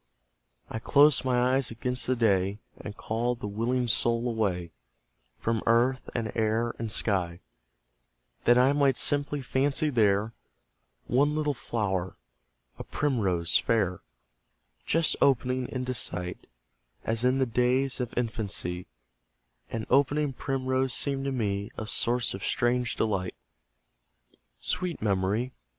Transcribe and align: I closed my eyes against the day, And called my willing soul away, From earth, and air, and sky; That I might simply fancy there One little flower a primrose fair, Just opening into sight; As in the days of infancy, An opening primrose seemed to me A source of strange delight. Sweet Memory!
I 0.67 0.79
closed 0.79 1.23
my 1.23 1.53
eyes 1.53 1.69
against 1.69 2.07
the 2.07 2.15
day, 2.15 2.57
And 2.75 2.97
called 2.97 3.39
my 3.39 3.45
willing 3.47 3.87
soul 3.87 4.27
away, 4.27 4.71
From 5.37 5.61
earth, 5.67 6.09
and 6.15 6.31
air, 6.33 6.73
and 6.79 6.91
sky; 6.91 7.39
That 8.45 8.57
I 8.57 8.73
might 8.73 8.97
simply 8.97 9.43
fancy 9.43 9.91
there 9.91 10.33
One 11.05 11.35
little 11.35 11.53
flower 11.53 12.17
a 12.79 12.83
primrose 12.83 13.59
fair, 13.59 14.01
Just 14.87 15.15
opening 15.21 15.67
into 15.69 15.93
sight; 15.93 16.47
As 17.03 17.23
in 17.23 17.37
the 17.37 17.45
days 17.45 17.99
of 17.99 18.17
infancy, 18.17 18.87
An 19.69 19.85
opening 19.91 20.33
primrose 20.33 20.95
seemed 20.95 21.25
to 21.25 21.31
me 21.31 21.69
A 21.77 21.85
source 21.85 22.33
of 22.33 22.43
strange 22.43 22.95
delight. 22.95 23.35
Sweet 24.59 24.99
Memory! 24.99 25.53